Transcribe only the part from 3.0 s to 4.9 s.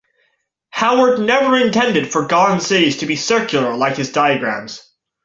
be circular like his diagrams.